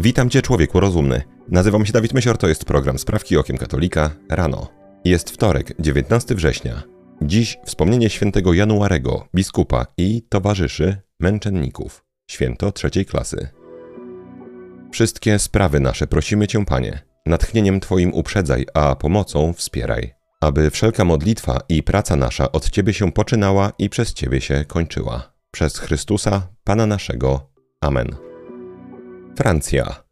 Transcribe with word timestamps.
Witam 0.00 0.30
Cię, 0.30 0.42
człowieku 0.42 0.80
rozumny. 0.80 1.22
Nazywam 1.48 1.86
się 1.86 1.92
Dawid 1.92 2.14
Mysior, 2.14 2.38
to 2.38 2.48
jest 2.48 2.64
program 2.64 2.98
Sprawki 2.98 3.36
Okiem 3.36 3.58
Katolika 3.58 4.10
rano. 4.30 4.68
Jest 5.04 5.30
wtorek, 5.30 5.74
19 5.78 6.34
września. 6.34 6.82
Dziś 7.22 7.58
wspomnienie 7.64 8.10
świętego 8.10 8.52
Januarego, 8.52 9.28
biskupa 9.34 9.86
i 9.96 10.22
towarzyszy 10.28 10.96
męczenników. 11.20 12.04
Święto 12.30 12.72
trzeciej 12.72 13.06
klasy. 13.06 13.48
Wszystkie 14.92 15.38
sprawy 15.38 15.80
nasze 15.80 16.06
prosimy 16.06 16.46
Cię, 16.46 16.64
Panie. 16.64 17.02
Natchnieniem 17.26 17.80
Twoim 17.80 18.14
uprzedzaj, 18.14 18.66
a 18.74 18.96
pomocą 18.96 19.52
wspieraj. 19.52 20.14
Aby 20.40 20.70
wszelka 20.70 21.04
modlitwa 21.04 21.60
i 21.68 21.82
praca 21.82 22.16
nasza 22.16 22.52
od 22.52 22.70
Ciebie 22.70 22.94
się 22.94 23.12
poczynała 23.12 23.72
i 23.78 23.88
przez 23.88 24.14
Ciebie 24.14 24.40
się 24.40 24.64
kończyła. 24.64 25.32
Przez 25.50 25.78
Chrystusa, 25.78 26.48
Pana 26.64 26.86
naszego. 26.86 27.50
Amen. 27.80 28.27
Francja. 29.38 30.02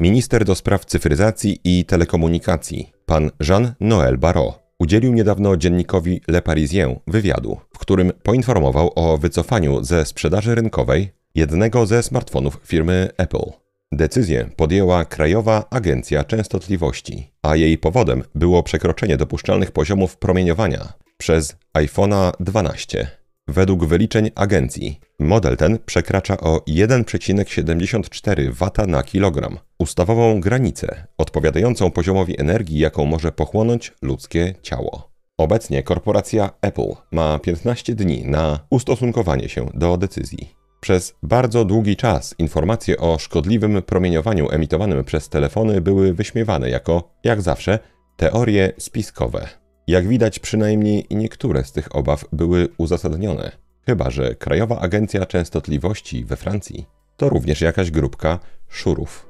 Minister 0.00 0.44
do 0.44 0.54
spraw 0.54 0.84
cyfryzacji 0.84 1.60
i 1.64 1.84
telekomunikacji, 1.84 2.92
pan 3.06 3.30
Jean-Noël 3.40 4.16
Barrot, 4.18 4.58
udzielił 4.78 5.12
niedawno 5.12 5.56
dziennikowi 5.56 6.20
Le 6.28 6.42
Parisien 6.42 6.96
wywiadu, 7.06 7.60
w 7.74 7.78
którym 7.78 8.12
poinformował 8.22 8.92
o 8.94 9.18
wycofaniu 9.18 9.84
ze 9.84 10.04
sprzedaży 10.04 10.54
rynkowej 10.54 11.10
jednego 11.34 11.86
ze 11.86 12.02
smartfonów 12.02 12.60
firmy 12.64 13.08
Apple. 13.16 13.52
Decyzję 13.92 14.50
podjęła 14.56 15.04
Krajowa 15.04 15.64
Agencja 15.70 16.24
Częstotliwości, 16.24 17.32
a 17.42 17.56
jej 17.56 17.78
powodem 17.78 18.22
było 18.34 18.62
przekroczenie 18.62 19.16
dopuszczalnych 19.16 19.70
poziomów 19.70 20.16
promieniowania 20.16 20.92
przez 21.18 21.56
iPhone'a 21.74 22.32
12. 22.40 23.17
Według 23.48 23.84
wyliczeń 23.84 24.30
agencji, 24.34 25.00
model 25.18 25.56
ten 25.56 25.78
przekracza 25.86 26.40
o 26.40 26.58
1,74 26.58 28.52
W 28.52 28.86
na 28.86 29.02
kilogram, 29.02 29.58
ustawową 29.78 30.40
granicę 30.40 31.06
odpowiadającą 31.18 31.90
poziomowi 31.90 32.40
energii, 32.40 32.78
jaką 32.78 33.04
może 33.04 33.32
pochłonąć 33.32 33.92
ludzkie 34.02 34.54
ciało. 34.62 35.10
Obecnie 35.38 35.82
korporacja 35.82 36.50
Apple 36.60 36.92
ma 37.12 37.38
15 37.38 37.94
dni 37.94 38.24
na 38.24 38.60
ustosunkowanie 38.70 39.48
się 39.48 39.66
do 39.74 39.96
decyzji. 39.96 40.54
Przez 40.80 41.14
bardzo 41.22 41.64
długi 41.64 41.96
czas 41.96 42.34
informacje 42.38 42.98
o 42.98 43.18
szkodliwym 43.18 43.82
promieniowaniu 43.82 44.50
emitowanym 44.50 45.04
przez 45.04 45.28
telefony 45.28 45.80
były 45.80 46.14
wyśmiewane 46.14 46.70
jako, 46.70 47.14
jak 47.24 47.42
zawsze, 47.42 47.78
teorie 48.16 48.72
spiskowe. 48.78 49.67
Jak 49.88 50.08
widać, 50.08 50.38
przynajmniej 50.38 51.06
niektóre 51.10 51.64
z 51.64 51.72
tych 51.72 51.96
obaw 51.96 52.24
były 52.32 52.68
uzasadnione. 52.78 53.52
Chyba, 53.86 54.10
że 54.10 54.34
Krajowa 54.34 54.78
Agencja 54.78 55.26
Częstotliwości 55.26 56.24
we 56.24 56.36
Francji 56.36 56.86
to 57.16 57.28
również 57.28 57.60
jakaś 57.60 57.90
grupka 57.90 58.38
szurów. 58.68 59.28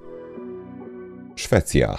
Szwecja. 1.36 1.98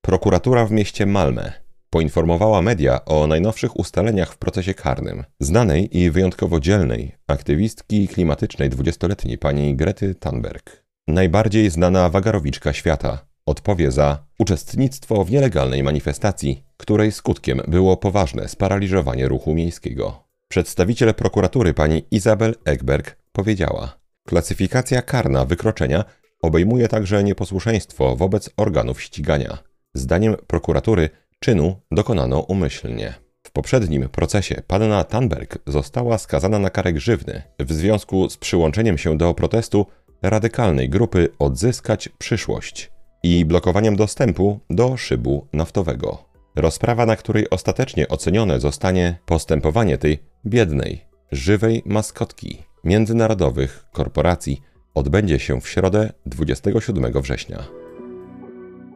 Prokuratura 0.00 0.66
w 0.66 0.70
mieście 0.70 1.06
Malmö 1.06 1.52
poinformowała 1.90 2.62
media 2.62 3.04
o 3.04 3.26
najnowszych 3.26 3.78
ustaleniach 3.78 4.32
w 4.32 4.38
procesie 4.38 4.74
karnym 4.74 5.24
znanej 5.40 5.98
i 5.98 6.10
wyjątkowo 6.10 6.60
dzielnej 6.60 7.12
aktywistki 7.26 8.08
klimatycznej 8.08 8.70
dwudziestoletniej 8.70 9.38
pani 9.38 9.76
Grety 9.76 10.14
Thunberg. 10.14 10.84
Najbardziej 11.08 11.70
znana 11.70 12.08
wagarowiczka 12.08 12.72
świata, 12.72 13.26
odpowie 13.46 13.90
za 13.90 14.26
uczestnictwo 14.38 15.24
w 15.24 15.30
nielegalnej 15.30 15.82
manifestacji, 15.82 16.69
której 16.80 17.12
skutkiem 17.12 17.60
było 17.68 17.96
poważne 17.96 18.48
sparaliżowanie 18.48 19.28
ruchu 19.28 19.54
miejskiego. 19.54 20.24
Przedstawiciel 20.48 21.14
prokuratury 21.14 21.74
pani 21.74 22.04
Izabel 22.10 22.54
Ekberg 22.64 23.16
powiedziała: 23.32 23.98
Klasyfikacja 24.26 25.02
karna 25.02 25.44
wykroczenia 25.44 26.04
obejmuje 26.42 26.88
także 26.88 27.24
nieposłuszeństwo 27.24 28.16
wobec 28.16 28.50
organów 28.56 29.02
ścigania. 29.02 29.58
Zdaniem 29.94 30.36
prokuratury 30.46 31.10
czynu 31.40 31.76
dokonano 31.90 32.40
umyślnie. 32.40 33.14
W 33.42 33.50
poprzednim 33.50 34.08
procesie 34.08 34.62
panna 34.66 35.04
Thunberg 35.04 35.58
została 35.66 36.18
skazana 36.18 36.58
na 36.58 36.70
karę 36.70 36.92
grzywny 36.92 37.42
w 37.58 37.72
związku 37.72 38.30
z 38.30 38.36
przyłączeniem 38.36 38.98
się 38.98 39.18
do 39.18 39.34
protestu 39.34 39.86
radykalnej 40.22 40.88
grupy 40.88 41.28
Odzyskać 41.38 42.08
Przyszłość 42.08 42.90
i 43.22 43.44
blokowaniem 43.44 43.96
dostępu 43.96 44.60
do 44.70 44.96
szybu 44.96 45.46
naftowego. 45.52 46.29
Rozprawa, 46.60 47.06
na 47.06 47.16
której 47.16 47.50
ostatecznie 47.50 48.08
ocenione 48.08 48.60
zostanie 48.60 49.18
postępowanie 49.26 49.98
tej 49.98 50.18
biednej, 50.46 51.04
żywej 51.32 51.82
maskotki 51.86 52.62
międzynarodowych 52.84 53.84
korporacji, 53.92 54.62
odbędzie 54.94 55.38
się 55.38 55.60
w 55.60 55.68
środę 55.68 56.12
27 56.26 57.22
września. 57.22 57.58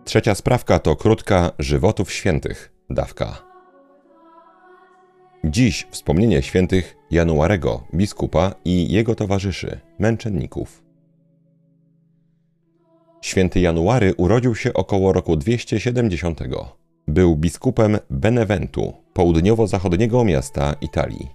Trzecia 0.04 0.34
sprawka 0.34 0.78
to 0.78 0.97
krótka 0.97 1.50
żywotów 1.58 2.12
świętych, 2.12 2.72
dawka. 2.91 3.42
Dziś 5.44 5.86
wspomnienie 5.91 6.42
świętych 6.42 6.96
Januarego, 7.10 7.86
biskupa 7.94 8.54
i 8.64 8.92
jego 8.92 9.14
towarzyszy, 9.14 9.81
męczenników. 9.98 10.82
Święty 13.22 13.60
January 13.60 14.14
urodził 14.16 14.54
się 14.54 14.75
około 14.75 15.12
roku 15.12 15.36
270. 15.36 16.41
Był 17.09 17.37
biskupem 17.37 17.98
Beneventu, 18.10 18.92
południowo-zachodniego 19.12 20.25
miasta 20.25 20.75
Italii. 20.81 21.28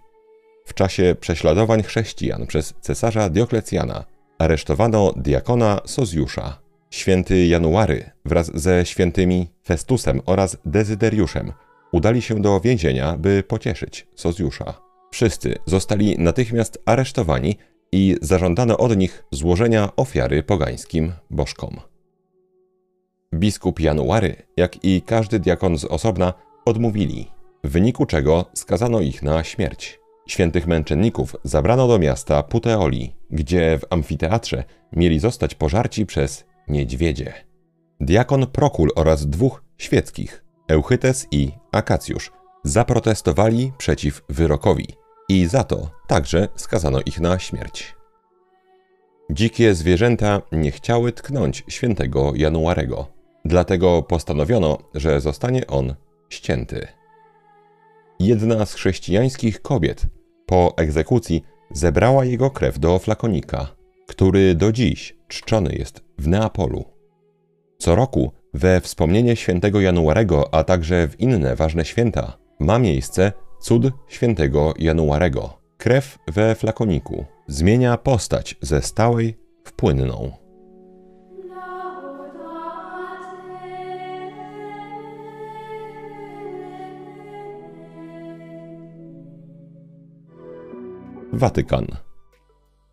W 0.66 0.74
czasie 0.74 1.16
prześladowań 1.19 1.84
chrześcijan 1.84 2.47
przez 2.47 2.74
cesarza 2.81 3.30
Dioklecjana 3.30 4.06
aresztowano 4.40 5.13
diakona 5.16 5.79
Sozjusza. 5.85 6.59
Święty 6.90 7.46
January 7.46 8.12
wraz 8.25 8.52
ze 8.53 8.85
świętymi 8.85 9.47
Festusem 9.66 10.22
oraz 10.25 10.58
Dezyderiuszem 10.66 11.53
udali 11.91 12.22
się 12.22 12.41
do 12.41 12.59
więzienia, 12.59 13.18
by 13.18 13.44
pocieszyć 13.47 14.08
Sozjusza. 14.16 14.74
Wszyscy 15.12 15.56
zostali 15.66 16.16
natychmiast 16.19 16.81
aresztowani 16.85 17.58
i 17.91 18.16
zażądano 18.22 18.78
od 18.78 18.97
nich 18.97 19.24
złożenia 19.31 19.96
ofiary 19.96 20.44
pogańskim 20.44 21.12
bożkom. 21.29 21.79
Biskup 23.34 23.79
January, 23.79 24.35
jak 24.57 24.85
i 24.85 25.01
każdy 25.01 25.40
diakon 25.40 25.78
z 25.78 25.85
osobna, 25.85 26.34
odmówili, 26.66 27.31
w 27.63 27.69
wyniku 27.69 28.06
czego 28.06 28.45
skazano 28.53 29.00
ich 29.00 29.23
na 29.23 29.44
śmierć. 29.44 30.00
Świętych 30.28 30.67
męczenników 30.67 31.35
zabrano 31.44 31.88
do 31.88 32.00
miasta 32.00 32.44
Puteoli, 32.44 33.16
gdzie 33.31 33.79
w 33.79 33.94
amfiteatrze 33.94 34.63
mieli 34.94 35.19
zostać 35.19 35.56
pożarci 35.56 36.06
przez 36.06 36.45
niedźwiedzie. 36.67 37.34
Diakon 38.00 38.47
Prokul 38.47 38.90
oraz 38.95 39.28
dwóch 39.28 39.63
świeckich, 39.78 40.46
Euchytes 40.67 41.28
i 41.31 41.51
Akacjusz, 41.72 42.31
zaprotestowali 42.63 43.72
przeciw 43.78 44.22
wyrokowi 44.29 44.88
i 45.29 45.46
za 45.46 45.63
to 45.63 45.90
także 46.07 46.47
skazano 46.56 47.00
ich 47.06 47.19
na 47.19 47.40
śmierć. 47.40 47.96
Dzikie 49.31 49.73
zwierzęta 49.75 50.41
nie 50.51 50.72
chciały 50.72 51.11
tknąć 51.11 51.63
świętego 51.67 52.31
Januarego, 52.35 53.19
dlatego 53.46 54.04
postanowiono, 54.04 54.78
że 54.96 55.22
zostanie 55.22 55.68
on 55.68 55.96
ścięty. 56.30 56.88
Jedna 58.20 58.66
z 58.66 58.74
chrześcijańskich 58.74 59.62
kobiet 59.62 60.06
po 60.46 60.74
egzekucji 60.78 61.44
zebrała 61.72 62.26
jego 62.26 62.52
krew 62.52 62.80
do 62.80 63.00
flakonika, 63.00 63.68
który 64.08 64.56
do 64.56 64.72
dziś 64.72 65.16
czczony 65.28 65.74
jest 65.74 66.04
w 66.18 66.28
Neapolu. 66.28 66.86
Co 67.78 67.96
roku 67.96 68.32
we 68.54 68.82
wspomnienie 68.82 69.36
świętego 69.36 69.82
Januarego, 69.82 70.54
a 70.54 70.64
także 70.64 71.08
w 71.08 71.20
inne 71.20 71.56
ważne 71.56 71.86
święta, 71.86 72.38
ma 72.60 72.80
miejsce 72.80 73.32
cud 73.60 73.84
świętego 74.08 74.74
Januarego. 74.80 75.60
Krew 75.78 76.18
we 76.28 76.56
flakoniku 76.56 77.26
zmienia 77.48 77.98
postać 77.98 78.56
ze 78.62 78.82
stałej 78.82 79.38
w 79.64 79.74
płynną. 79.74 80.32
Watykan. 91.34 91.87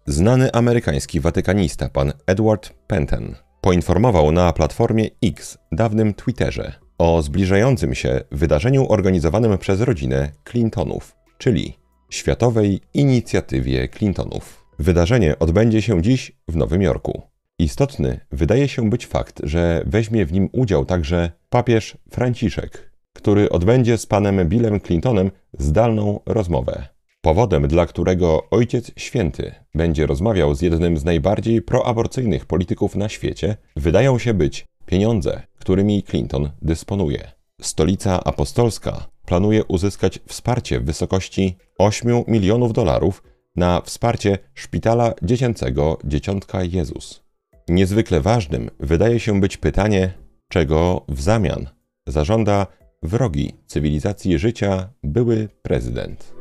Znany 0.06 0.52
amerykański 0.52 1.20
watykanista 1.20 1.88
pan 1.88 2.12
Edward 2.26 2.72
Penton 2.86 3.34
poinformował 3.60 4.32
na 4.32 4.52
platformie 4.52 5.08
X, 5.22 5.58
dawnym 5.72 6.14
Twitterze, 6.14 6.72
o 6.98 7.22
zbliżającym 7.22 7.94
się 7.94 8.20
wydarzeniu 8.30 8.86
organizowanym 8.88 9.58
przez 9.58 9.80
rodzinę 9.80 10.32
Clintonów, 10.44 11.16
czyli 11.38 11.78
Światowej 12.10 12.80
Inicjatywie 12.94 13.88
Clintonów. 13.88 14.64
Wydarzenie 14.78 15.38
odbędzie 15.38 15.82
się 15.82 16.02
dziś 16.02 16.32
w 16.48 16.56
Nowym 16.56 16.82
Jorku. 16.82 17.22
Istotny 17.58 18.20
wydaje 18.32 18.68
się 18.68 18.90
być 18.90 19.06
fakt, 19.06 19.40
że 19.44 19.82
weźmie 19.86 20.26
w 20.26 20.32
nim 20.32 20.48
udział 20.52 20.84
także 20.84 21.30
papież 21.50 21.98
Franciszek, 22.10 22.90
który 23.12 23.50
odbędzie 23.50 23.98
z 23.98 24.06
panem 24.06 24.48
Billem 24.48 24.80
Clintonem 24.80 25.30
zdalną 25.58 26.20
rozmowę. 26.26 26.95
Powodem, 27.26 27.68
dla 27.68 27.86
którego 27.86 28.50
Ojciec 28.50 28.90
Święty 28.96 29.54
będzie 29.74 30.06
rozmawiał 30.06 30.54
z 30.54 30.60
jednym 30.60 30.98
z 30.98 31.04
najbardziej 31.04 31.62
proaborcyjnych 31.62 32.46
polityków 32.46 32.96
na 32.96 33.08
świecie, 33.08 33.56
wydają 33.76 34.18
się 34.18 34.34
być 34.34 34.66
pieniądze, 34.86 35.42
którymi 35.58 36.02
Clinton 36.02 36.50
dysponuje. 36.62 37.30
Stolica 37.60 38.24
Apostolska 38.24 39.06
planuje 39.24 39.64
uzyskać 39.64 40.18
wsparcie 40.26 40.80
w 40.80 40.84
wysokości 40.84 41.56
8 41.78 42.24
milionów 42.28 42.72
dolarów 42.72 43.22
na 43.56 43.80
wsparcie 43.80 44.38
szpitala 44.54 45.14
dziecięcego 45.22 45.98
Dzieciątka 46.04 46.62
Jezus. 46.62 47.22
Niezwykle 47.68 48.20
ważnym 48.20 48.70
wydaje 48.80 49.20
się 49.20 49.40
być 49.40 49.56
pytanie, 49.56 50.12
czego 50.48 51.04
w 51.08 51.22
zamian 51.22 51.68
zażąda 52.06 52.66
wrogi 53.02 53.52
cywilizacji 53.66 54.38
życia 54.38 54.88
były 55.02 55.48
prezydent. 55.62 56.35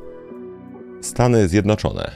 Stany 1.02 1.48
Zjednoczone. 1.48 2.16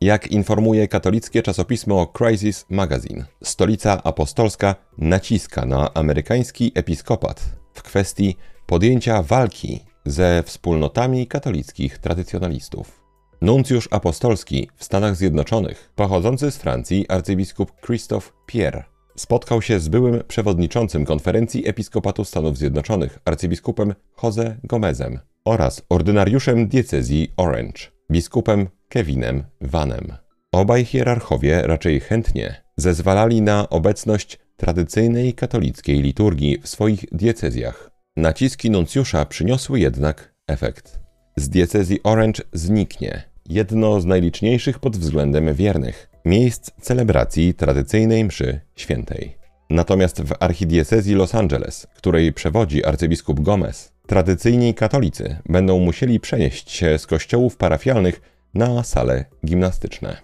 Jak 0.00 0.26
informuje 0.26 0.88
katolickie 0.88 1.42
czasopismo 1.42 2.06
Crisis 2.06 2.66
Magazine, 2.70 3.24
stolica 3.42 4.02
apostolska 4.02 4.74
naciska 4.98 5.66
na 5.66 5.94
amerykański 5.94 6.72
episkopat 6.74 7.56
w 7.74 7.82
kwestii 7.82 8.36
podjęcia 8.66 9.22
walki 9.22 9.80
ze 10.06 10.42
wspólnotami 10.46 11.26
katolickich 11.26 11.98
tradycjonalistów. 11.98 13.00
Nuncjusz 13.40 13.88
apostolski 13.90 14.70
w 14.76 14.84
Stanach 14.84 15.16
Zjednoczonych, 15.16 15.90
pochodzący 15.94 16.50
z 16.50 16.56
Francji 16.56 17.08
arcybiskup 17.08 17.72
Christophe 17.86 18.30
Pierre, 18.46 18.84
spotkał 19.16 19.62
się 19.62 19.80
z 19.80 19.88
byłym 19.88 20.22
przewodniczącym 20.28 21.04
konferencji 21.04 21.68
Episkopatu 21.68 22.24
Stanów 22.24 22.58
Zjednoczonych 22.58 23.18
arcybiskupem 23.24 23.94
Jose 24.22 24.56
Gomezem 24.64 25.18
oraz 25.44 25.82
ordynariuszem 25.88 26.68
diecezji 26.68 27.32
Orange, 27.36 27.78
biskupem 28.10 28.68
Kevinem 28.88 29.44
Vanem. 29.60 30.12
Obaj 30.52 30.84
hierarchowie 30.84 31.62
raczej 31.62 32.00
chętnie 32.00 32.64
zezwalali 32.76 33.42
na 33.42 33.68
obecność 33.68 34.38
tradycyjnej 34.56 35.34
katolickiej 35.34 36.02
liturgii 36.02 36.58
w 36.62 36.68
swoich 36.68 37.04
diecezjach. 37.12 37.90
Naciski 38.16 38.70
nuncjusza 38.70 39.24
przyniosły 39.24 39.80
jednak 39.80 40.34
efekt. 40.46 41.00
Z 41.36 41.48
diecezji 41.48 42.02
Orange 42.02 42.42
zniknie 42.52 43.22
jedno 43.48 44.00
z 44.00 44.04
najliczniejszych 44.04 44.78
pod 44.78 44.96
względem 44.96 45.54
wiernych 45.54 46.10
miejsc 46.24 46.70
celebracji 46.80 47.54
tradycyjnej 47.54 48.24
mszy 48.24 48.60
świętej. 48.76 49.43
Natomiast 49.74 50.22
w 50.22 50.32
archidiecezji 50.40 51.14
Los 51.14 51.34
Angeles, 51.34 51.86
której 51.96 52.32
przewodzi 52.32 52.84
arcybiskup 52.84 53.40
Gomez, 53.40 53.92
tradycyjni 54.06 54.74
katolicy 54.74 55.36
będą 55.48 55.78
musieli 55.78 56.20
przenieść 56.20 56.70
się 56.70 56.98
z 56.98 57.06
kościołów 57.06 57.56
parafialnych 57.56 58.20
na 58.54 58.82
sale 58.82 59.24
gimnastyczne. 59.46 60.16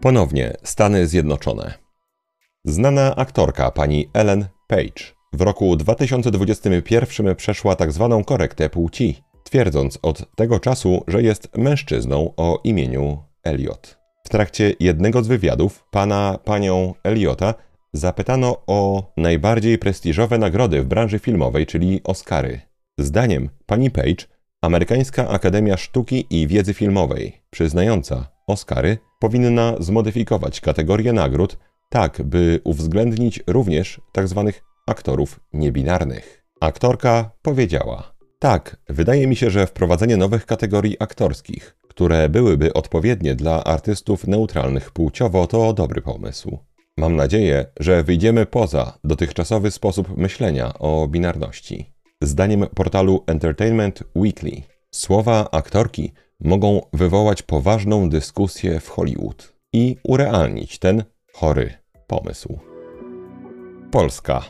Ponownie 0.00 0.54
Stany 0.62 1.06
Zjednoczone. 1.06 1.74
Znana 2.64 3.16
aktorka 3.16 3.70
pani 3.70 4.08
Ellen 4.14 4.46
Page 4.66 5.04
w 5.32 5.40
roku 5.40 5.76
2021 5.76 7.36
przeszła 7.36 7.76
tzw. 7.76 8.08
Tak 8.16 8.26
korektę 8.26 8.70
płci, 8.70 9.22
twierdząc 9.44 9.98
od 10.02 10.34
tego 10.36 10.60
czasu, 10.60 11.04
że 11.08 11.22
jest 11.22 11.56
mężczyzną 11.56 12.34
o 12.36 12.60
imieniu 12.64 13.22
Elliot. 13.44 13.98
W 14.24 14.28
trakcie 14.28 14.74
jednego 14.80 15.22
z 15.22 15.28
wywiadów 15.28 15.84
pana 15.90 16.38
panią 16.44 16.94
Eliota 17.04 17.54
zapytano 17.92 18.62
o 18.66 19.12
najbardziej 19.16 19.78
prestiżowe 19.78 20.38
nagrody 20.38 20.82
w 20.82 20.86
branży 20.86 21.18
filmowej, 21.18 21.66
czyli 21.66 22.00
Oscary. 22.04 22.60
Zdaniem 22.98 23.48
pani 23.66 23.90
Page, 23.90 24.26
Amerykańska 24.62 25.28
Akademia 25.28 25.76
Sztuki 25.76 26.26
i 26.30 26.46
Wiedzy 26.46 26.74
Filmowej, 26.74 27.42
przyznająca 27.50 28.28
Oscary, 28.46 28.98
powinna 29.18 29.74
zmodyfikować 29.80 30.60
kategorię 30.60 31.12
nagród 31.12 31.58
tak, 31.88 32.22
by 32.22 32.60
uwzględnić 32.64 33.42
również 33.46 34.00
tzw. 34.14 34.52
Tak 34.54 34.72
aktorów 34.86 35.40
niebinarnych. 35.52 36.44
Aktorka 36.60 37.30
powiedziała: 37.42 38.12
Tak, 38.38 38.76
wydaje 38.88 39.26
mi 39.26 39.36
się, 39.36 39.50
że 39.50 39.66
wprowadzenie 39.66 40.16
nowych 40.16 40.46
kategorii 40.46 40.96
aktorskich, 41.00 41.76
które 41.88 42.28
byłyby 42.28 42.72
odpowiednie 42.72 43.34
dla 43.34 43.64
artystów 43.64 44.26
neutralnych 44.26 44.90
płciowo, 44.90 45.46
to 45.46 45.72
dobry 45.72 46.02
pomysł. 46.02 46.58
Mam 46.96 47.16
nadzieję, 47.16 47.66
że 47.80 48.02
wyjdziemy 48.02 48.46
poza 48.46 48.98
dotychczasowy 49.04 49.70
sposób 49.70 50.16
myślenia 50.16 50.78
o 50.78 51.08
binarności. 51.08 51.92
Zdaniem 52.22 52.66
portalu 52.74 53.24
Entertainment 53.26 54.02
Weekly, 54.16 54.62
słowa 54.90 55.48
aktorki 55.50 56.12
mogą 56.40 56.80
wywołać 56.92 57.42
poważną 57.42 58.08
dyskusję 58.08 58.80
w 58.80 58.88
Hollywood 58.88 59.52
i 59.72 59.96
urealnić 60.02 60.78
ten 60.78 61.04
chory 61.32 61.74
pomysł. 62.06 62.58
Polska. 63.90 64.42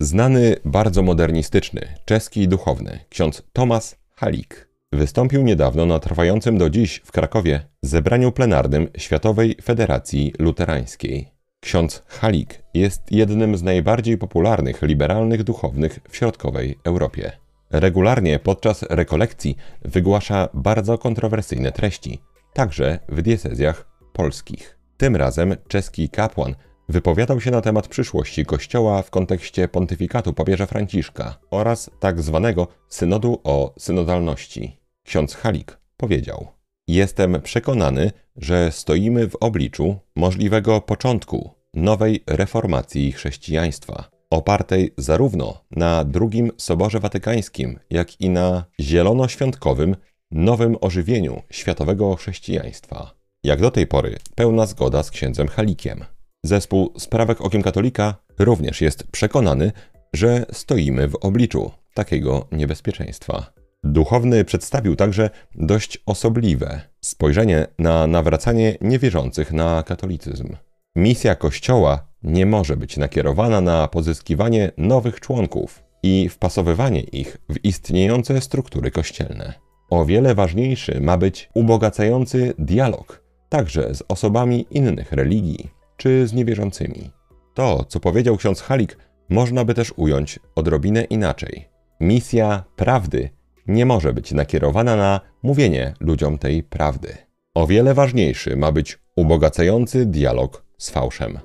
Znany, 0.00 0.56
bardzo 0.64 1.02
modernistyczny, 1.02 1.94
czeski 2.04 2.48
duchowny 2.48 2.98
ksiądz 3.08 3.42
Tomasz 3.52 3.94
Halik 4.14 4.68
wystąpił 4.92 5.42
niedawno 5.42 5.86
na 5.86 5.98
trwającym 5.98 6.58
do 6.58 6.70
dziś 6.70 7.02
w 7.04 7.12
Krakowie 7.12 7.60
zebraniu 7.82 8.32
plenarnym 8.32 8.88
Światowej 8.96 9.56
Federacji 9.62 10.32
Luterańskiej. 10.38 11.31
Ksiądz 11.62 12.02
Halik 12.06 12.62
jest 12.74 13.02
jednym 13.12 13.56
z 13.56 13.62
najbardziej 13.62 14.18
popularnych 14.18 14.82
liberalnych 14.82 15.42
duchownych 15.42 15.98
w 16.08 16.16
środkowej 16.16 16.78
Europie. 16.84 17.32
Regularnie 17.70 18.38
podczas 18.38 18.82
rekolekcji 18.82 19.56
wygłasza 19.82 20.48
bardzo 20.54 20.98
kontrowersyjne 20.98 21.72
treści, 21.72 22.20
także 22.52 22.98
w 23.08 23.22
diecezjach 23.22 23.88
polskich. 24.12 24.78
Tym 24.96 25.16
razem 25.16 25.56
czeski 25.68 26.08
kapłan 26.08 26.54
wypowiadał 26.88 27.40
się 27.40 27.50
na 27.50 27.60
temat 27.60 27.88
przyszłości 27.88 28.46
Kościoła 28.46 29.02
w 29.02 29.10
kontekście 29.10 29.68
pontyfikatu 29.68 30.32
papieża 30.32 30.66
Franciszka 30.66 31.38
oraz 31.50 31.90
tak 32.00 32.22
zwanego 32.22 32.68
synodu 32.88 33.40
o 33.44 33.74
synodalności. 33.78 34.80
Ksiądz 35.04 35.34
Halik 35.34 35.78
powiedział: 35.96 36.61
Jestem 36.88 37.42
przekonany, 37.42 38.10
że 38.36 38.72
stoimy 38.72 39.28
w 39.28 39.36
obliczu 39.36 39.96
możliwego 40.16 40.80
początku 40.80 41.50
nowej 41.74 42.22
reformacji 42.26 43.12
chrześcijaństwa, 43.12 44.10
opartej 44.30 44.94
zarówno 44.98 45.64
na 45.70 46.04
II 46.20 46.50
Soborze 46.56 47.00
Watykańskim, 47.00 47.78
jak 47.90 48.20
i 48.20 48.30
na 48.30 48.64
zielonoświątkowym 48.80 49.96
nowym 50.30 50.76
ożywieniu 50.80 51.42
światowego 51.50 52.16
chrześcijaństwa. 52.16 53.14
Jak 53.44 53.60
do 53.60 53.70
tej 53.70 53.86
pory 53.86 54.16
pełna 54.34 54.66
zgoda 54.66 55.02
z 55.02 55.10
księdzem 55.10 55.48
Halikiem. 55.48 56.04
Zespół 56.44 56.92
Sprawek 56.98 57.40
Okiem 57.40 57.62
Katolika 57.62 58.14
również 58.38 58.80
jest 58.80 59.06
przekonany, 59.06 59.72
że 60.12 60.46
stoimy 60.52 61.08
w 61.08 61.14
obliczu 61.14 61.70
takiego 61.94 62.48
niebezpieczeństwa. 62.52 63.61
Duchowny 63.84 64.44
przedstawił 64.44 64.96
także 64.96 65.30
dość 65.54 65.98
osobliwe 66.06 66.80
spojrzenie 67.00 67.66
na 67.78 68.06
nawracanie 68.06 68.78
niewierzących 68.80 69.52
na 69.52 69.82
katolicyzm. 69.82 70.56
Misja 70.96 71.34
Kościoła 71.34 72.06
nie 72.22 72.46
może 72.46 72.76
być 72.76 72.96
nakierowana 72.96 73.60
na 73.60 73.88
pozyskiwanie 73.88 74.72
nowych 74.76 75.20
członków 75.20 75.82
i 76.02 76.28
wpasowywanie 76.28 77.00
ich 77.00 77.38
w 77.48 77.64
istniejące 77.64 78.40
struktury 78.40 78.90
kościelne. 78.90 79.54
O 79.90 80.04
wiele 80.04 80.34
ważniejszy 80.34 81.00
ma 81.00 81.18
być 81.18 81.50
ubogacający 81.54 82.54
dialog, 82.58 83.22
także 83.48 83.94
z 83.94 84.02
osobami 84.08 84.66
innych 84.70 85.12
religii 85.12 85.70
czy 85.96 86.26
z 86.26 86.32
niewierzącymi. 86.32 87.10
To, 87.54 87.84
co 87.84 88.00
powiedział 88.00 88.36
ksiądz 88.36 88.60
Halik, 88.60 88.98
można 89.28 89.64
by 89.64 89.74
też 89.74 89.92
ująć 89.96 90.38
odrobinę 90.54 91.04
inaczej. 91.04 91.68
Misja 92.00 92.64
prawdy 92.76 93.30
nie 93.66 93.86
może 93.86 94.12
być 94.12 94.32
nakierowana 94.32 94.96
na 94.96 95.20
mówienie 95.42 95.94
ludziom 96.00 96.38
tej 96.38 96.62
prawdy. 96.62 97.16
O 97.54 97.66
wiele 97.66 97.94
ważniejszy 97.94 98.56
ma 98.56 98.72
być 98.72 98.98
ubogacający 99.16 100.06
dialog 100.06 100.64
z 100.78 100.90
fałszem. 100.90 101.38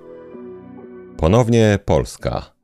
Ponownie 1.17 1.79
Polska. 1.85 2.57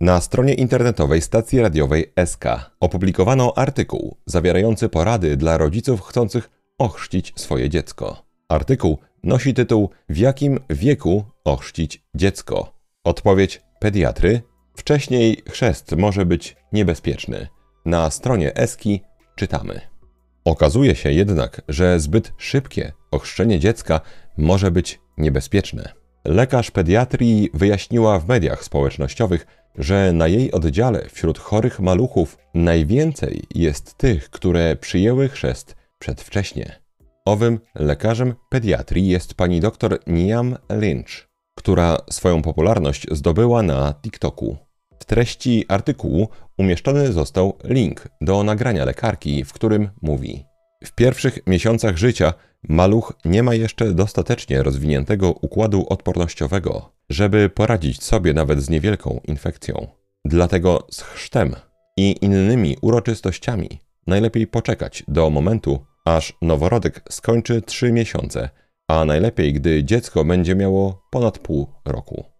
Na 0.00 0.20
stronie 0.20 0.54
internetowej 0.54 1.20
stacji 1.22 1.60
radiowej 1.60 2.12
SK 2.24 2.44
opublikowano 2.80 3.58
artykuł 3.58 4.16
zawierający 4.26 4.88
porady 4.88 5.36
dla 5.36 5.58
rodziców 5.58 6.02
chcących 6.02 6.50
ochrzcić 6.78 7.32
swoje 7.36 7.70
dziecko. 7.70 8.22
Artykuł 8.48 8.98
nosi 9.22 9.54
tytuł 9.54 9.90
W 10.08 10.18
jakim 10.18 10.60
wieku 10.70 11.24
ochrzcić 11.44 12.04
dziecko? 12.14 12.74
Odpowiedź 13.04 13.62
pediatry. 13.80 14.42
Wcześniej 14.76 15.42
chrzest 15.48 15.96
może 15.96 16.26
być 16.26 16.56
niebezpieczny. 16.72 17.48
Na 17.84 18.10
stronie 18.10 18.54
Eski 18.56 19.00
czytamy. 19.36 19.80
Okazuje 20.44 20.94
się 20.94 21.12
jednak, 21.12 21.62
że 21.68 22.00
zbyt 22.00 22.32
szybkie 22.36 22.92
ochrzczenie 23.10 23.58
dziecka 23.58 24.00
może 24.36 24.70
być 24.70 25.00
niebezpieczne. 25.18 25.92
Lekarz 26.24 26.70
pediatrii 26.70 27.50
wyjaśniła 27.54 28.18
w 28.18 28.28
mediach 28.28 28.64
społecznościowych, 28.64 29.46
że 29.78 30.12
na 30.12 30.28
jej 30.28 30.52
oddziale 30.52 31.08
wśród 31.08 31.38
chorych 31.38 31.80
maluchów 31.80 32.38
najwięcej 32.54 33.44
jest 33.54 33.94
tych, 33.94 34.30
które 34.30 34.76
przyjęły 34.76 35.28
chrzest 35.28 35.76
przedwcześnie. 35.98 36.82
Owym 37.24 37.60
lekarzem 37.74 38.34
pediatrii 38.48 39.08
jest 39.08 39.34
pani 39.34 39.60
dr 39.60 39.98
Niam 40.06 40.56
Lynch, 40.68 41.28
która 41.54 41.98
swoją 42.10 42.42
popularność 42.42 43.06
zdobyła 43.10 43.62
na 43.62 43.94
TikToku. 44.02 44.56
W 45.02 45.04
treści 45.04 45.64
artykułu 45.68 46.28
umieszczony 46.58 47.12
został 47.12 47.58
link 47.64 48.08
do 48.20 48.42
nagrania 48.42 48.84
lekarki, 48.84 49.44
w 49.44 49.52
którym 49.52 49.88
mówi: 50.02 50.44
W 50.84 50.92
pierwszych 50.92 51.38
miesiącach 51.46 51.96
życia 51.96 52.34
maluch 52.68 53.12
nie 53.24 53.42
ma 53.42 53.54
jeszcze 53.54 53.94
dostatecznie 53.94 54.62
rozwiniętego 54.62 55.32
układu 55.32 55.86
odpornościowego, 55.88 56.92
żeby 57.10 57.50
poradzić 57.50 58.02
sobie 58.02 58.34
nawet 58.34 58.62
z 58.62 58.70
niewielką 58.70 59.20
infekcją. 59.24 59.86
Dlatego 60.24 60.86
z 60.90 61.02
chrztem 61.02 61.54
i 61.96 62.16
innymi 62.20 62.76
uroczystościami 62.82 63.68
najlepiej 64.06 64.46
poczekać 64.46 65.04
do 65.08 65.30
momentu, 65.30 65.86
aż 66.04 66.32
noworodek 66.42 67.02
skończy 67.10 67.62
3 67.62 67.92
miesiące, 67.92 68.48
a 68.88 69.04
najlepiej, 69.04 69.52
gdy 69.52 69.84
dziecko 69.84 70.24
będzie 70.24 70.54
miało 70.54 71.02
ponad 71.10 71.38
pół 71.38 71.66
roku. 71.84 72.31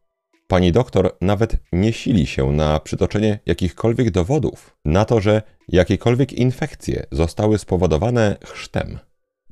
Pani 0.53 0.73
doktor 0.73 1.17
nawet 1.21 1.57
nie 1.73 1.93
sili 1.93 2.27
się 2.27 2.53
na 2.53 2.81
przytoczenie 2.81 3.39
jakichkolwiek 3.47 4.11
dowodów 4.11 4.77
na 4.85 5.05
to, 5.05 5.21
że 5.21 5.43
jakiekolwiek 5.69 6.33
infekcje 6.33 7.07
zostały 7.13 7.59
spowodowane 7.59 8.37
chrztem. 8.45 8.99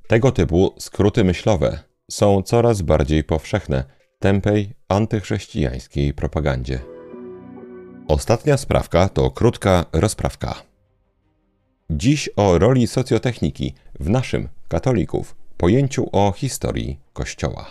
Tego 0.07 0.33
typu 0.33 0.75
skróty 0.78 1.25
myślowe 1.25 1.78
są 2.11 2.42
coraz 2.42 2.83
bardziej 2.83 3.25
powszechne 3.25 3.85
tępej 4.19 4.75
antychrześcijańskiej 4.88 6.14
propagandzie. 6.14 6.80
Ostatnia 8.09 8.57
sprawka 8.57 9.09
to 9.09 9.30
krótka 9.30 9.85
rozprawka. 9.92 10.54
Dziś 11.90 12.30
o 12.37 12.59
roli 12.59 12.87
socjotechniki 12.87 13.75
w 14.00 14.11
naszym, 14.11 14.49
katolików, 14.69 15.37
pojęciu 15.57 16.09
o 16.12 16.33
historii 16.33 17.00
Kościoła. 17.12 17.66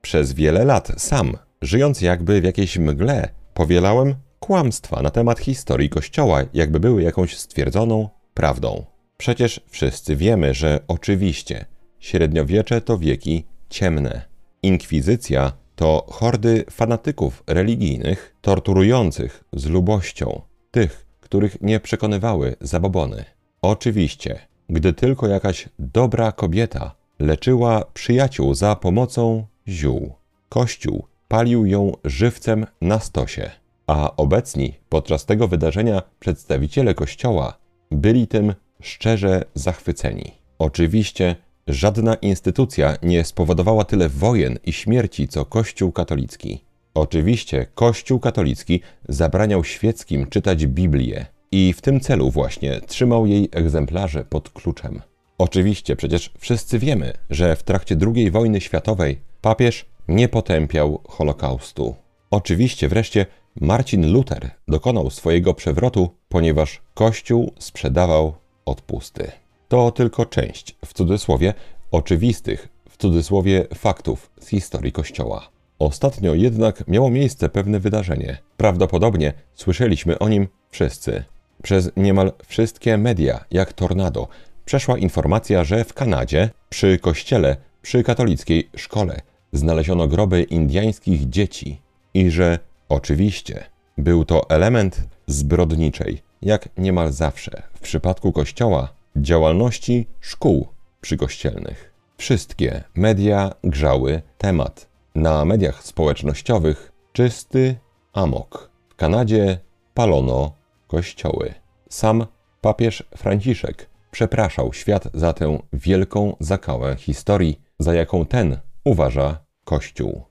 Przez 0.00 0.32
wiele 0.32 0.64
lat 0.64 0.92
sam, 0.96 1.36
żyjąc 1.62 2.00
jakby 2.00 2.40
w 2.40 2.44
jakiejś 2.44 2.78
mgle, 2.78 3.28
powielałem 3.54 4.14
kłamstwa 4.40 5.02
na 5.02 5.10
temat 5.10 5.38
historii 5.38 5.88
Kościoła, 5.88 6.42
jakby 6.54 6.80
były 6.80 7.02
jakąś 7.02 7.36
stwierdzoną 7.36 8.08
prawdą. 8.34 8.84
Przecież 9.16 9.60
wszyscy 9.68 10.16
wiemy, 10.16 10.54
że 10.54 10.80
oczywiście 10.88 11.64
średniowiecze 11.98 12.80
to 12.80 12.98
wieki 12.98 13.44
ciemne. 13.68 14.22
Inkwizycja 14.62 15.52
to 15.76 16.06
hordy 16.10 16.64
fanatyków 16.70 17.42
religijnych, 17.46 18.34
torturujących 18.40 19.44
z 19.52 19.66
lubością 19.66 20.42
tych, 20.70 21.06
których 21.20 21.60
nie 21.60 21.80
przekonywały 21.80 22.56
zabobony. 22.60 23.24
Oczywiście, 23.62 24.38
gdy 24.68 24.92
tylko 24.92 25.28
jakaś 25.28 25.68
dobra 25.78 26.32
kobieta 26.32 26.94
leczyła 27.18 27.84
przyjaciół 27.94 28.54
za 28.54 28.76
pomocą 28.76 29.46
ziół, 29.68 30.12
Kościół 30.48 31.06
palił 31.28 31.66
ją 31.66 31.92
żywcem 32.04 32.66
na 32.80 32.98
stosie, 33.00 33.50
a 33.86 34.16
obecni 34.16 34.74
podczas 34.88 35.26
tego 35.26 35.48
wydarzenia 35.48 36.02
przedstawiciele 36.20 36.94
Kościoła 36.94 37.58
byli 37.90 38.26
tym 38.26 38.54
szczerze 38.80 39.44
zachwyceni. 39.54 40.32
Oczywiście 40.58 41.36
żadna 41.68 42.14
instytucja 42.14 42.96
nie 43.02 43.24
spowodowała 43.24 43.84
tyle 43.84 44.08
wojen 44.08 44.58
i 44.64 44.72
śmierci 44.72 45.28
co 45.28 45.44
Kościół 45.44 45.92
katolicki. 45.92 46.64
Oczywiście 46.94 47.66
Kościół 47.74 48.20
katolicki 48.20 48.80
zabraniał 49.08 49.64
świeckim 49.64 50.26
czytać 50.26 50.66
Biblię 50.66 51.26
i 51.52 51.72
w 51.72 51.80
tym 51.80 52.00
celu 52.00 52.30
właśnie 52.30 52.80
trzymał 52.80 53.26
jej 53.26 53.48
egzemplarze 53.52 54.24
pod 54.24 54.50
kluczem. 54.50 55.02
Oczywiście 55.38 55.96
przecież 55.96 56.32
wszyscy 56.38 56.78
wiemy, 56.78 57.12
że 57.30 57.56
w 57.56 57.62
trakcie 57.62 57.96
II 58.14 58.30
wojny 58.30 58.60
światowej 58.60 59.20
papież 59.40 59.86
nie 60.08 60.28
potępiał 60.28 61.00
Holokaustu. 61.08 61.94
Oczywiście 62.30 62.88
wreszcie 62.88 63.26
Marcin 63.60 64.12
Luther 64.12 64.50
dokonał 64.68 65.10
swojego 65.10 65.54
przewrotu, 65.54 66.10
ponieważ 66.28 66.82
Kościół 66.94 67.52
sprzedawał 67.58 68.34
odpusty. 68.64 69.30
To 69.68 69.90
tylko 69.90 70.26
część, 70.26 70.76
w 70.84 70.92
cudzysłowie, 70.92 71.54
oczywistych, 71.90 72.68
w 72.88 72.96
cudzysłowie, 72.96 73.66
faktów 73.74 74.30
z 74.40 74.48
historii 74.48 74.92
Kościoła. 74.92 75.48
Ostatnio 75.78 76.34
jednak 76.34 76.88
miało 76.88 77.10
miejsce 77.10 77.48
pewne 77.48 77.80
wydarzenie. 77.80 78.38
Prawdopodobnie 78.56 79.32
słyszeliśmy 79.54 80.18
o 80.18 80.28
nim 80.28 80.48
wszyscy. 80.70 81.24
Przez 81.62 81.90
niemal 81.96 82.32
wszystkie 82.46 82.98
media, 82.98 83.44
jak 83.50 83.72
tornado, 83.72 84.28
przeszła 84.64 84.98
informacja, 84.98 85.64
że 85.64 85.84
w 85.84 85.94
Kanadzie, 85.94 86.50
przy 86.68 86.98
kościele, 86.98 87.56
przy 87.82 88.02
katolickiej 88.02 88.70
szkole, 88.76 89.20
znaleziono 89.52 90.08
groby 90.08 90.42
indyjskich 90.42 91.28
dzieci 91.28 91.80
i 92.14 92.30
że 92.30 92.58
oczywiście 92.88 93.64
był 93.98 94.24
to 94.24 94.50
element 94.50 95.08
zbrodniczej, 95.26 96.22
jak 96.42 96.68
niemal 96.76 97.12
zawsze 97.12 97.62
w 97.74 97.80
przypadku 97.80 98.32
kościoła, 98.32 98.88
działalności 99.16 100.06
szkół 100.20 100.68
przykościelnych. 101.00 101.92
Wszystkie 102.16 102.84
media 102.94 103.54
grzały 103.64 104.22
temat. 104.38 104.88
Na 105.14 105.44
mediach 105.44 105.84
społecznościowych 105.84 106.92
czysty 107.12 107.76
amok. 108.12 108.70
W 108.88 108.94
Kanadzie 108.94 109.58
palono 109.94 110.52
kościoły. 110.88 111.54
Sam 111.88 112.26
papież 112.60 113.04
Franciszek 113.16 113.88
przepraszał 114.10 114.72
świat 114.72 115.08
za 115.14 115.32
tę 115.32 115.58
wielką 115.72 116.36
zakałę 116.40 116.96
historii, 116.96 117.60
za 117.78 117.94
jaką 117.94 118.26
ten 118.26 118.58
uważa 118.88 119.44
Kościół. 119.64 120.22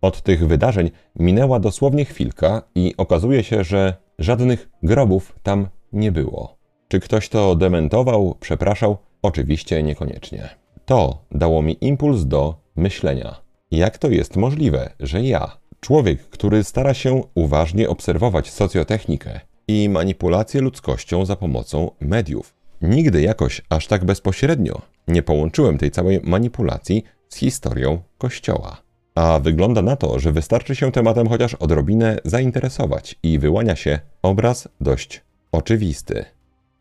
Od 0.00 0.22
tych 0.22 0.46
wydarzeń 0.46 0.90
minęła 1.16 1.60
dosłownie 1.60 2.04
chwilka 2.04 2.62
i 2.74 2.94
okazuje 2.96 3.44
się, 3.44 3.64
że 3.64 3.94
żadnych 4.18 4.68
grobów 4.82 5.34
tam 5.42 5.68
nie 5.92 6.12
było. 6.12 6.56
Czy 6.88 7.00
ktoś 7.00 7.28
to 7.28 7.56
dementował, 7.56 8.36
przepraszał? 8.40 8.96
Oczywiście 9.22 9.82
niekoniecznie. 9.82 10.48
To 10.84 11.24
dało 11.30 11.62
mi 11.62 11.76
impuls 11.80 12.24
do 12.24 12.54
myślenia. 12.76 13.40
Jak 13.70 13.98
to 13.98 14.10
jest 14.10 14.36
możliwe, 14.36 14.90
że 15.00 15.22
ja, 15.22 15.56
człowiek, 15.80 16.28
który 16.28 16.64
stara 16.64 16.94
się 16.94 17.22
uważnie 17.34 17.88
obserwować 17.88 18.50
socjotechnikę 18.50 19.40
i 19.68 19.88
manipulację 19.88 20.60
ludzkością 20.60 21.24
za 21.24 21.36
pomocą 21.36 21.90
mediów, 22.00 22.54
nigdy 22.82 23.22
jakoś 23.22 23.62
aż 23.68 23.86
tak 23.86 24.04
bezpośrednio 24.04 24.82
nie 25.08 25.22
połączyłem 25.22 25.78
tej 25.78 25.90
całej 25.90 26.20
manipulacji 26.22 27.04
z 27.32 27.36
historią 27.36 28.02
Kościoła. 28.18 28.82
A 29.14 29.38
wygląda 29.38 29.82
na 29.82 29.96
to, 29.96 30.18
że 30.18 30.32
wystarczy 30.32 30.76
się 30.76 30.92
tematem 30.92 31.28
chociaż 31.28 31.54
odrobinę 31.54 32.18
zainteresować 32.24 33.18
i 33.22 33.38
wyłania 33.38 33.76
się 33.76 34.00
obraz 34.22 34.68
dość 34.80 35.22
oczywisty. 35.52 36.24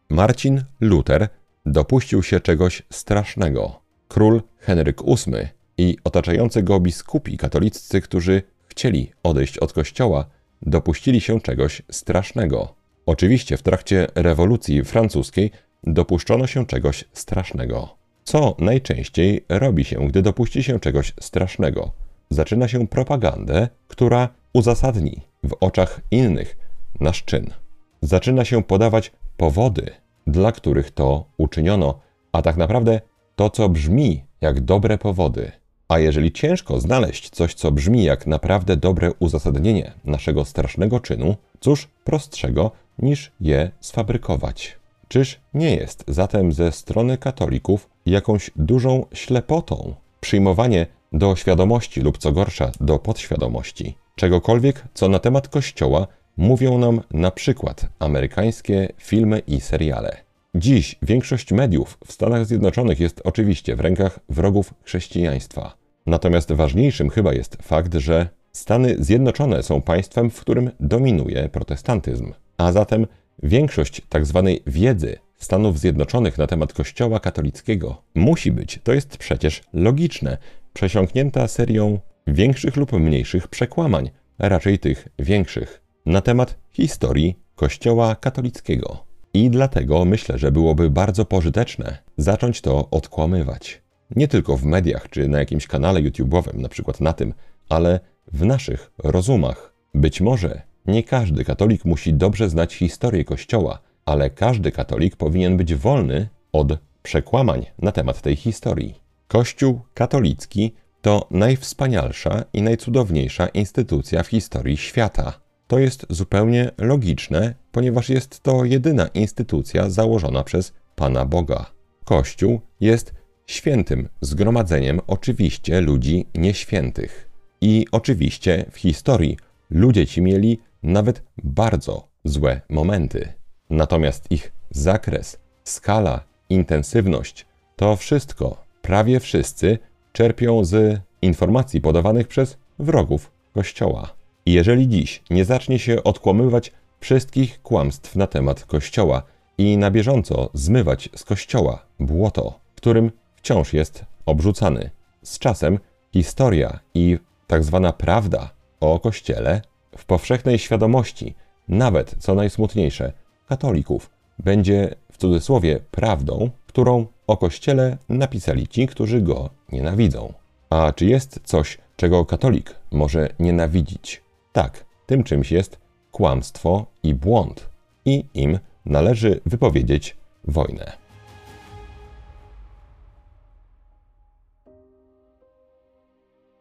Marcin 0.09 0.63
Luther 0.81 1.29
dopuścił 1.65 2.23
się 2.23 2.39
czegoś 2.39 2.83
strasznego. 2.89 3.81
Król 4.07 4.41
Henryk 4.57 5.01
VIII 5.03 5.47
i 5.77 5.97
otaczający 6.03 6.63
go 6.63 6.79
biskupi 6.79 7.37
katoliccy, 7.37 8.01
którzy 8.01 8.41
chcieli 8.67 9.11
odejść 9.23 9.57
od 9.57 9.73
kościoła, 9.73 10.25
dopuścili 10.61 11.21
się 11.21 11.41
czegoś 11.41 11.81
strasznego. 11.91 12.75
Oczywiście 13.05 13.57
w 13.57 13.61
trakcie 13.61 14.07
rewolucji 14.15 14.83
francuskiej 14.83 15.51
dopuszczono 15.83 16.47
się 16.47 16.65
czegoś 16.65 17.05
strasznego. 17.13 18.00
Co 18.23 18.55
najczęściej 18.59 19.45
robi 19.49 19.83
się, 19.83 20.07
gdy 20.07 20.21
dopuści 20.21 20.63
się 20.63 20.79
czegoś 20.79 21.13
strasznego? 21.19 21.91
Zaczyna 22.29 22.67
się 22.67 22.87
propagandę, 22.87 23.67
która 23.87 24.29
uzasadni 24.53 25.21
w 25.43 25.53
oczach 25.59 26.01
innych 26.11 26.57
nasz 26.99 27.23
czyn. 27.23 27.53
Zaczyna 28.01 28.45
się 28.45 28.63
podawać 28.63 29.11
powody, 29.37 29.91
dla 30.27 30.51
których 30.51 30.91
to 30.91 31.25
uczyniono, 31.37 31.99
a 32.31 32.41
tak 32.41 32.57
naprawdę 32.57 33.01
to, 33.35 33.49
co 33.49 33.69
brzmi 33.69 34.23
jak 34.41 34.59
dobre 34.59 34.97
powody. 34.97 35.51
A 35.87 35.99
jeżeli 35.99 36.31
ciężko 36.31 36.79
znaleźć 36.79 37.29
coś, 37.29 37.53
co 37.53 37.71
brzmi 37.71 38.03
jak 38.03 38.27
naprawdę 38.27 38.77
dobre 38.77 39.11
uzasadnienie 39.19 39.91
naszego 40.05 40.45
strasznego 40.45 40.99
czynu, 40.99 41.35
cóż 41.59 41.87
prostszego 42.03 42.71
niż 42.99 43.31
je 43.41 43.71
sfabrykować? 43.79 44.77
Czyż 45.07 45.39
nie 45.53 45.75
jest 45.75 46.03
zatem 46.07 46.51
ze 46.51 46.71
strony 46.71 47.17
katolików 47.17 47.89
jakąś 48.05 48.51
dużą 48.55 49.05
ślepotą 49.13 49.93
przyjmowanie 50.19 50.87
do 51.11 51.35
świadomości 51.35 52.01
lub 52.01 52.17
co 52.17 52.31
gorsza 52.31 52.71
do 52.81 52.99
podświadomości 52.99 53.95
czegokolwiek, 54.15 54.83
co 54.93 55.07
na 55.07 55.19
temat 55.19 55.47
Kościoła 55.47 56.07
mówią 56.37 56.77
nam 56.77 57.01
na 57.11 57.31
przykład 57.31 57.85
amerykańskie 57.99 58.87
filmy 58.97 59.41
i 59.47 59.61
seriale. 59.61 60.17
Dziś 60.55 60.95
większość 61.01 61.51
mediów 61.51 61.97
w 62.05 62.11
Stanach 62.11 62.45
Zjednoczonych 62.45 62.99
jest 62.99 63.21
oczywiście 63.23 63.75
w 63.75 63.79
rękach 63.79 64.19
wrogów 64.29 64.73
chrześcijaństwa. 64.83 65.73
Natomiast 66.05 66.51
ważniejszym 66.51 67.09
chyba 67.09 67.33
jest 67.33 67.57
fakt, 67.61 67.95
że 67.95 68.29
Stany 68.51 68.95
Zjednoczone 68.99 69.63
są 69.63 69.81
państwem, 69.81 70.29
w 70.29 70.41
którym 70.41 70.71
dominuje 70.79 71.49
protestantyzm, 71.49 72.33
a 72.57 72.71
zatem 72.71 73.07
większość 73.43 74.01
tzw. 74.09 74.57
Tak 74.63 74.73
wiedzy 74.73 75.17
Stanów 75.41 75.79
Zjednoczonych 75.79 76.37
na 76.37 76.47
temat 76.47 76.73
Kościoła 76.73 77.19
katolickiego 77.19 78.01
musi 78.15 78.51
być, 78.51 78.79
to 78.83 78.93
jest 78.93 79.17
przecież 79.17 79.61
logiczne, 79.73 80.37
przesiąknięta 80.73 81.47
serią 81.47 81.99
większych 82.27 82.77
lub 82.77 82.91
mniejszych 82.91 83.47
przekłamań, 83.47 84.09
raczej 84.39 84.79
tych 84.79 85.07
większych, 85.19 85.81
na 86.05 86.21
temat 86.21 86.59
historii 86.71 87.39
Kościoła 87.55 88.15
katolickiego. 88.15 89.05
I 89.33 89.49
dlatego 89.49 90.05
myślę, 90.05 90.37
że 90.37 90.51
byłoby 90.51 90.89
bardzo 90.89 91.25
pożyteczne 91.25 91.97
zacząć 92.17 92.61
to 92.61 92.89
odkłamywać. 92.89 93.81
Nie 94.15 94.27
tylko 94.27 94.57
w 94.57 94.65
mediach 94.65 95.09
czy 95.09 95.27
na 95.27 95.39
jakimś 95.39 95.67
kanale 95.67 96.01
YouTube'owym, 96.01 96.55
na 96.55 96.69
przykład 96.69 97.01
na 97.01 97.13
tym, 97.13 97.33
ale 97.69 97.99
w 98.33 98.45
naszych 98.45 98.91
rozumach. 99.03 99.73
Być 99.93 100.21
może 100.21 100.61
nie 100.85 101.03
każdy 101.03 101.45
katolik 101.45 101.85
musi 101.85 102.13
dobrze 102.13 102.49
znać 102.49 102.75
historię 102.75 103.25
Kościoła, 103.25 103.79
ale 104.05 104.29
każdy 104.29 104.71
katolik 104.71 105.15
powinien 105.15 105.57
być 105.57 105.75
wolny 105.75 106.29
od 106.51 106.77
przekłamań 107.03 107.65
na 107.79 107.91
temat 107.91 108.21
tej 108.21 108.35
historii. 108.35 109.01
Kościół 109.27 109.81
katolicki 109.93 110.73
to 111.01 111.27
najwspanialsza 111.31 112.43
i 112.53 112.61
najcudowniejsza 112.61 113.47
instytucja 113.47 114.23
w 114.23 114.27
historii 114.27 114.77
świata. 114.77 115.39
To 115.67 115.79
jest 115.79 116.05
zupełnie 116.09 116.71
logiczne, 116.77 117.55
ponieważ 117.71 118.09
jest 118.09 118.39
to 118.39 118.65
jedyna 118.65 119.07
instytucja 119.07 119.89
założona 119.89 120.43
przez 120.43 120.73
Pana 120.95 121.25
Boga. 121.25 121.65
Kościół 122.05 122.61
jest 122.79 123.13
świętym 123.47 124.09
zgromadzeniem 124.21 124.99
oczywiście 125.07 125.81
ludzi 125.81 126.25
nieświętych. 126.35 127.29
I 127.61 127.85
oczywiście 127.91 128.65
w 128.71 128.77
historii 128.77 129.37
ludzie 129.69 130.07
ci 130.07 130.21
mieli 130.21 130.59
nawet 130.83 131.23
bardzo 131.43 132.07
złe 132.25 132.61
momenty. 132.69 133.40
Natomiast 133.71 134.31
ich 134.31 134.51
zakres, 134.71 135.37
skala, 135.63 136.23
intensywność 136.49 137.45
to 137.75 137.95
wszystko, 137.95 138.57
prawie 138.81 139.19
wszyscy 139.19 139.79
czerpią 140.11 140.65
z 140.65 141.01
informacji 141.21 141.81
podawanych 141.81 142.27
przez 142.27 142.57
wrogów 142.79 143.31
Kościoła. 143.53 144.13
I 144.45 144.53
jeżeli 144.53 144.87
dziś 144.87 145.23
nie 145.29 145.45
zacznie 145.45 145.79
się 145.79 146.03
odkłamywać 146.03 146.71
wszystkich 146.99 147.61
kłamstw 147.61 148.15
na 148.15 148.27
temat 148.27 148.65
Kościoła 148.65 149.23
i 149.57 149.77
na 149.77 149.91
bieżąco 149.91 150.49
zmywać 150.53 151.09
z 151.15 151.23
Kościoła 151.23 151.85
błoto, 151.99 152.59
którym 152.75 153.11
wciąż 153.35 153.73
jest 153.73 154.05
obrzucany, 154.25 154.89
z 155.23 155.39
czasem 155.39 155.79
historia 156.13 156.79
i 156.93 157.17
tak 157.47 157.63
zwana 157.63 157.93
prawda 157.93 158.49
o 158.79 158.99
Kościele 158.99 159.61
w 159.97 160.05
powszechnej 160.05 160.59
świadomości, 160.59 161.35
nawet 161.67 162.15
co 162.19 162.35
najsmutniejsze, 162.35 163.13
katolików, 163.51 164.09
będzie 164.39 164.95
w 165.11 165.17
cudzysłowie 165.17 165.79
prawdą, 165.91 166.49
którą 166.67 167.05
o 167.27 167.37
Kościele 167.37 167.97
napisali 168.09 168.67
ci, 168.67 168.87
którzy 168.87 169.21
go 169.21 169.49
nienawidzą. 169.71 170.33
A 170.69 170.91
czy 170.91 171.05
jest 171.05 171.39
coś, 171.43 171.77
czego 171.95 172.25
katolik 172.25 172.75
może 172.91 173.29
nienawidzić? 173.39 174.21
Tak, 174.51 174.85
tym 175.05 175.23
czymś 175.23 175.51
jest 175.51 175.79
kłamstwo 176.11 176.85
i 177.03 177.15
błąd, 177.15 177.69
i 178.05 178.25
im 178.33 178.59
należy 178.85 179.41
wypowiedzieć 179.45 180.17
wojnę. 180.43 180.91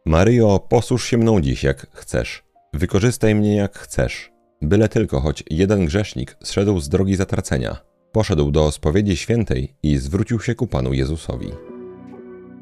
Maryjo, 0.06 0.58
posłuż 0.58 1.06
się 1.06 1.18
mną 1.18 1.40
dziś 1.40 1.64
jak 1.64 1.86
chcesz. 1.92 2.44
Wykorzystaj 2.74 3.34
mnie 3.34 3.56
jak 3.56 3.78
chcesz. 3.78 4.29
Byle 4.62 4.88
tylko 4.88 5.20
choć 5.20 5.44
jeden 5.50 5.86
grzesznik 5.86 6.36
zszedł 6.42 6.80
z 6.80 6.88
drogi 6.88 7.16
zatracenia, 7.16 7.76
poszedł 8.12 8.50
do 8.50 8.70
spowiedzi 8.70 9.16
świętej 9.16 9.74
i 9.82 9.96
zwrócił 9.96 10.40
się 10.40 10.54
ku 10.54 10.66
Panu 10.66 10.92
Jezusowi. 10.92 11.50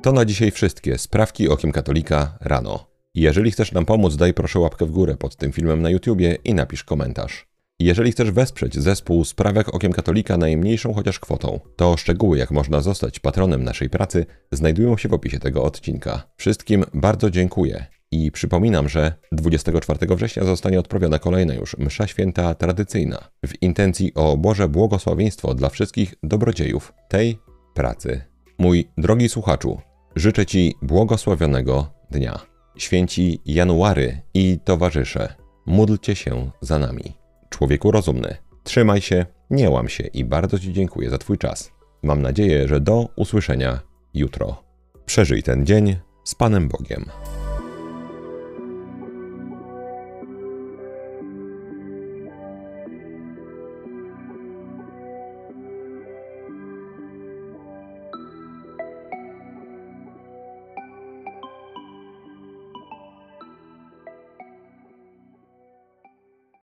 To 0.03 0.13
na 0.13 0.25
dzisiaj 0.25 0.51
wszystkie 0.51 0.99
sprawki 0.99 1.49
okiem 1.49 1.73
katolika 1.73 2.39
rano. 2.41 2.87
Jeżeli 3.15 3.51
chcesz 3.51 3.73
nam 3.73 3.85
pomóc, 3.85 4.17
daj 4.17 4.35
proszę 4.35 4.59
łapkę 4.59 4.87
w 4.87 4.91
górę 4.91 5.17
pod 5.17 5.37
tym 5.37 5.53
filmem 5.53 5.83
na 5.83 5.91
YouTubie 5.91 6.39
i 6.45 6.55
napisz 6.55 6.85
komentarz. 6.85 7.49
Jeżeli 7.81 8.13
chcesz 8.13 8.31
wesprzeć 8.31 8.79
zespół 8.79 9.25
Sprawek 9.25 9.75
Okiem 9.75 9.93
Katolika 9.93 10.37
najmniejszą 10.37 10.95
chociaż 10.95 11.21
kwotą, 11.21 11.61
to 11.77 11.97
szczegóły 11.97 12.39
jak 12.39 12.51
można 12.51 12.81
zostać 12.81 13.21
patronem 13.21 13.65
naszej 13.65 13.91
pracy 13.91 14.27
znajdują 14.53 14.97
się 14.97 15.09
w 15.09 15.13
opisie 15.13 15.39
tego 15.39 15.63
odcinka. 15.63 16.23
Wszystkim 16.37 16.85
bardzo 16.95 17.31
dziękuję 17.31 17.98
i 18.11 18.33
przypominam, 18.33 18.89
że 18.89 19.13
24 19.33 20.15
września 20.17 20.45
zostanie 20.45 20.81
odprawiona 20.81 21.19
kolejna 21.19 21.55
już 21.55 21.79
msza 21.79 22.07
święta 22.07 22.55
tradycyjna 22.55 23.29
w 23.47 23.63
intencji 23.63 24.15
o 24.15 24.37
Boże 24.37 24.69
błogosławieństwo 24.69 25.55
dla 25.55 25.69
wszystkich 25.69 26.15
dobrodziejów 26.23 26.93
tej 27.09 27.39
pracy. 27.75 28.21
Mój 28.59 28.89
drogi 28.99 29.29
słuchaczu, 29.29 29.81
życzę 30.17 30.47
Ci 30.47 30.75
błogosławionego 30.83 31.91
dnia. 32.11 32.39
Święci 32.77 33.41
January 33.47 34.21
i 34.35 34.59
towarzysze, 34.65 35.35
módlcie 35.67 36.17
się 36.17 36.51
za 36.61 36.79
nami. 36.79 37.13
Człowieku 37.49 37.91
rozumny, 37.91 38.37
trzymaj 38.63 39.01
się, 39.01 39.27
nie 39.51 39.71
łam 39.71 39.89
się 39.89 40.05
i 40.05 40.25
bardzo 40.25 40.59
Ci 40.59 40.73
dziękuję 40.73 41.11
za 41.11 41.19
Twój 41.19 41.39
czas. 41.39 41.73
Mam 42.03 42.23
nadzieję, 42.23 42.69
że 42.69 42.81
do 42.81 43.09
usłyszenia 43.17 43.81
jutro. 44.15 44.65
Przeżyj 45.07 45.43
ten 45.43 45.67
dzień 45.67 45.97
z 46.25 46.35
Panem 46.35 46.69
Bogiem. 46.69 47.05